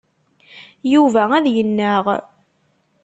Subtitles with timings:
[0.93, 2.05] Yuba ad yennaɣ.